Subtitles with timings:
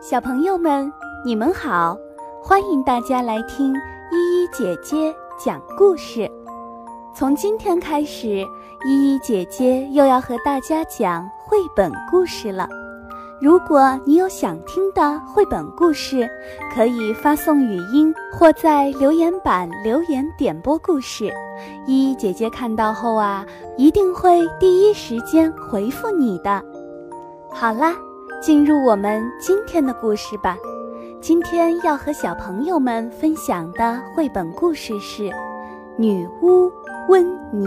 [0.00, 0.90] 小朋友们，
[1.24, 1.98] 你们好！
[2.40, 3.74] 欢迎大家来听
[4.12, 6.30] 依依姐姐讲故事。
[7.12, 8.46] 从今天开始，
[8.86, 12.68] 依依姐姐又要和大家讲绘本故事了。
[13.40, 16.28] 如果你有想听的绘本故事，
[16.72, 21.28] 可以发送语音或在留言板留言点播故事。
[21.88, 23.44] 依依姐姐看到后啊，
[23.76, 26.64] 一定会第一时间回复你的。
[27.50, 27.96] 好啦。
[28.40, 30.56] 进入我们今天的故事吧。
[31.20, 35.24] 今天要和小朋友们分享的绘本故事是
[35.96, 36.70] 《女巫
[37.08, 37.66] 温妮》。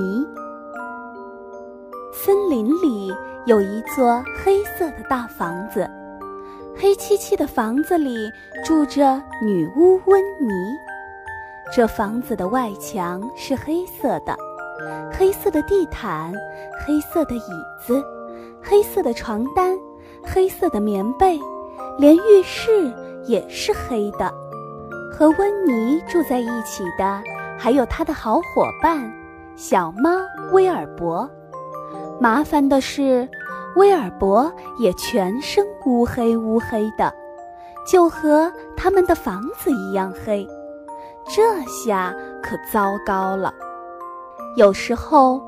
[2.14, 3.14] 森林里
[3.46, 5.90] 有一座黑色的大房子，
[6.74, 8.32] 黑漆漆的房子里
[8.64, 10.54] 住着女巫温妮。
[11.76, 14.34] 这房子的外墙是黑色的，
[15.12, 16.34] 黑色的地毯，
[16.86, 17.52] 黑色的椅
[17.86, 18.02] 子，
[18.62, 19.78] 黑色的床单。
[20.24, 21.40] 黑色的棉被，
[21.98, 22.94] 连浴室
[23.26, 24.34] 也是黑的。
[25.12, 27.22] 和温妮住在一起的，
[27.58, 29.12] 还有他的好伙伴
[29.56, 30.10] 小猫
[30.52, 31.30] 威尔伯。
[32.20, 33.28] 麻烦的是，
[33.76, 37.14] 威尔伯也全身乌黑乌黑的，
[37.86, 40.48] 就和他们的房子一样黑。
[41.28, 43.54] 这下可糟糕了。
[44.56, 45.42] 有时候，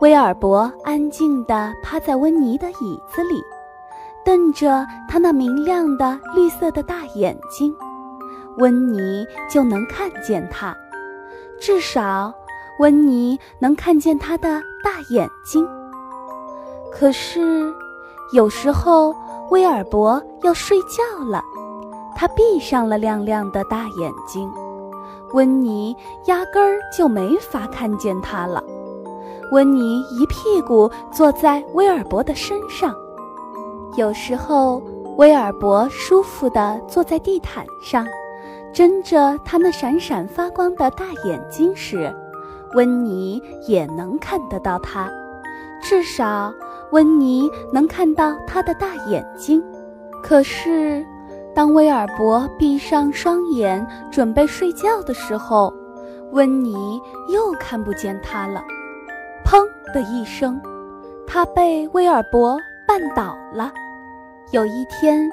[0.00, 3.42] 威尔伯安静地趴在温妮的椅子里。
[4.28, 7.74] 瞪着他那明亮的绿色的大眼睛，
[8.58, 10.76] 温妮就能看见他。
[11.58, 12.30] 至少，
[12.78, 15.66] 温妮能看见他的大眼睛。
[16.92, 17.72] 可是，
[18.34, 19.16] 有时候
[19.50, 21.42] 威尔伯要睡觉了，
[22.14, 24.52] 他闭上了亮亮的大眼睛，
[25.32, 28.62] 温妮压根儿就没法看见他了。
[29.52, 32.94] 温妮一屁股坐在威尔伯的身上。
[33.96, 34.82] 有时候，
[35.16, 38.06] 威尔伯舒服地坐在地毯上，
[38.72, 42.14] 睁着他那闪闪发光的大眼睛时，
[42.74, 45.10] 温妮也能看得到他。
[45.82, 46.52] 至少，
[46.92, 49.62] 温妮能看到他的大眼睛。
[50.22, 51.04] 可是，
[51.54, 55.72] 当威尔伯闭上双眼准备睡觉的时候，
[56.32, 57.00] 温妮
[57.32, 58.62] 又看不见他了。
[59.44, 60.60] 砰的一声，
[61.26, 63.70] 他被威尔伯绊倒了。
[64.50, 65.28] 有一天，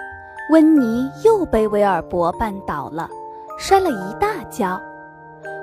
[0.52, 3.10] 温妮又被威尔伯绊倒了，
[3.58, 4.78] 摔了一大跤。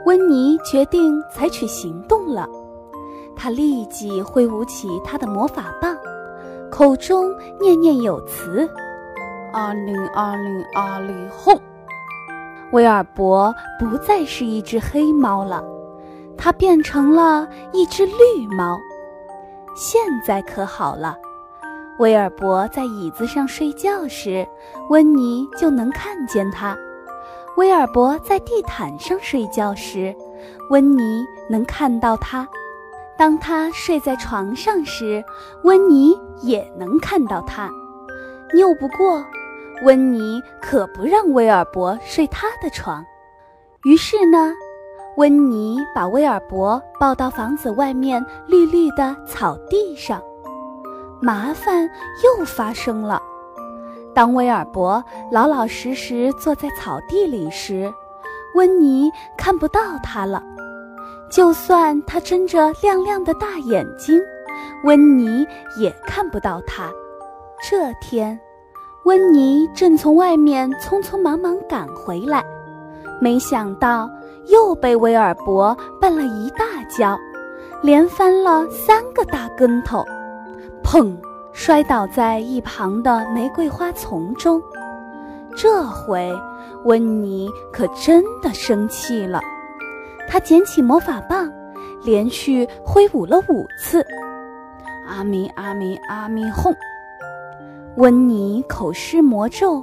[0.07, 2.49] 温妮决定采取行动了，
[3.37, 5.95] 她立即挥舞起她的魔法棒，
[6.71, 8.67] 口中念念有词
[9.53, 11.55] ：“阿里阿里阿里轰！”
[12.73, 15.63] 威尔伯不再是一只黑猫了，
[16.39, 18.81] 它变成了一只绿猫。
[19.77, 21.17] 现在可好了。
[22.03, 24.45] 威尔伯在椅子上睡觉时，
[24.91, 26.75] 温妮就能看见他；
[27.57, 30.13] 威尔伯在地毯上睡觉时，
[30.69, 32.45] 温妮能看到他；
[33.17, 35.23] 当他睡在床上时，
[35.63, 37.71] 温妮也能看到他。
[38.55, 39.25] 拗不过，
[39.85, 43.05] 温妮可不让威尔伯睡他的床。
[43.85, 44.53] 于是呢，
[45.19, 50.21] 温妮把威尔伯抱到房子外面绿绿的草地上。
[51.23, 51.89] 麻烦
[52.25, 53.23] 又发生了。
[54.13, 57.91] 当威尔伯老老实实坐在草地里时，
[58.55, 60.43] 温妮看不到他了。
[61.31, 64.21] 就算他睁着亮亮的大眼睛，
[64.85, 65.47] 温妮
[65.79, 66.91] 也看不到他。
[67.63, 68.39] 这天，
[69.05, 72.45] 温妮正从外面匆匆忙忙赶回来，
[73.19, 74.11] 没想到
[74.49, 77.19] 又被威尔伯绊了一大跤，
[77.81, 80.05] 连翻了三个大跟头。
[80.93, 81.17] 砰！
[81.55, 84.63] 摔倒在一旁的玫瑰花丛中。
[85.57, 86.31] 这回，
[86.85, 89.41] 温妮可真的生气了。
[90.29, 91.51] 她捡起魔法棒，
[92.05, 94.05] 连续挥舞了五次。
[95.09, 96.71] 阿咪阿咪阿咪哄！
[97.97, 99.83] 温妮口施魔咒，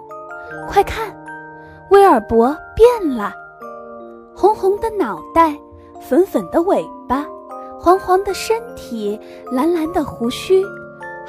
[0.68, 1.12] 快看，
[1.90, 3.34] 威尔伯变了，
[4.36, 5.58] 红红的脑袋，
[6.00, 7.26] 粉粉的尾巴，
[7.80, 9.20] 黄黄的身体，
[9.52, 10.64] 蓝蓝的胡须。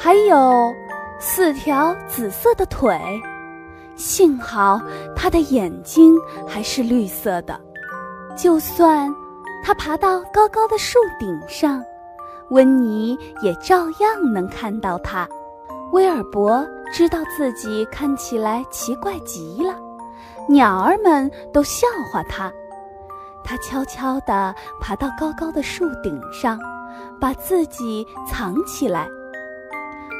[0.02, 0.74] 还有
[1.18, 2.98] 四条紫色的腿，
[3.96, 4.80] 幸好
[5.14, 6.16] 它的眼睛
[6.48, 7.60] 还是绿色的。
[8.34, 9.14] 就算
[9.62, 11.84] 它爬到高高的树顶上，
[12.48, 15.28] 温妮也照样能看到它。
[15.92, 19.74] 威尔伯知道自己看起来奇怪极了，
[20.48, 22.50] 鸟儿们都笑话他。
[23.44, 26.58] 他悄悄地爬到高高的树顶上，
[27.20, 29.06] 把自己藏起来。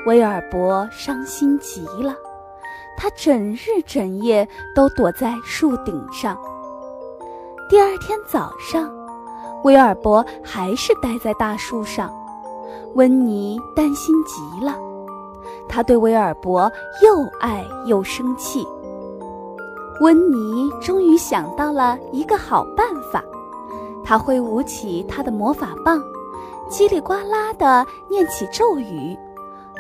[0.07, 2.15] 威尔伯伤心极了，
[2.97, 6.39] 他整日整夜都躲在树顶上。
[7.69, 8.91] 第二天早上，
[9.63, 12.11] 威尔伯还是待在大树上。
[12.95, 14.75] 温妮担心极了，
[15.69, 16.63] 他对威尔伯
[17.05, 18.67] 又爱又生气。
[20.01, 23.23] 温妮终于想到了一个好办法，
[24.03, 26.03] 他挥舞起他的魔法棒，
[26.71, 29.17] 叽里呱啦地念起咒语：“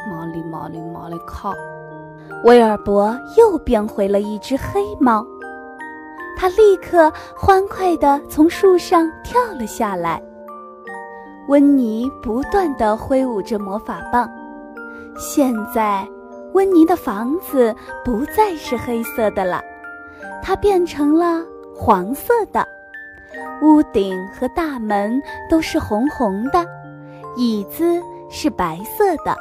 [0.09, 1.53] 毛里毛里毛里靠。”
[2.45, 5.27] 威尔伯又变回了一只黑猫，
[6.39, 10.23] 他立刻欢快地从树上跳了下来。
[11.49, 14.31] 温妮不断地挥舞着魔法棒，
[15.19, 16.07] 现在
[16.55, 17.75] 温妮的房子
[18.05, 19.61] 不再是黑色的了，
[20.41, 21.43] 它变成了
[21.75, 22.67] 黄色的，
[23.63, 26.65] 屋顶和大门都是红红的，
[27.37, 28.01] 椅子
[28.31, 29.37] 是白色的，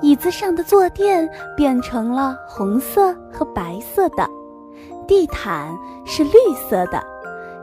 [0.00, 4.28] 椅子上的坐垫变成了红色和白色的，
[5.06, 6.32] 地毯是绿
[6.68, 7.02] 色的。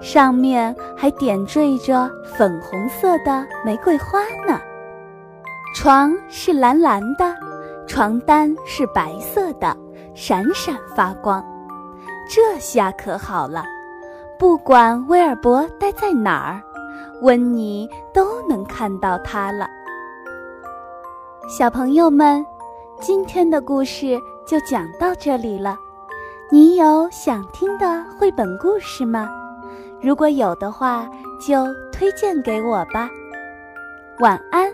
[0.02, 4.60] 上面还点缀着粉红色的玫瑰花呢。
[5.74, 7.36] 床是蓝蓝的，
[7.88, 9.76] 床单是白色的，
[10.14, 11.44] 闪闪发光。
[12.30, 13.64] 这下可好了，
[14.38, 16.62] 不管威尔伯待在哪儿，
[17.22, 19.68] 温妮都能看到他了。
[21.48, 22.44] 小朋友们，
[23.00, 25.78] 今天的故事就讲到这里了。
[26.52, 29.30] 你有想听的绘本故事吗？
[30.02, 31.08] 如果有的话，
[31.40, 33.08] 就推荐给我吧。
[34.20, 34.68] 晚安。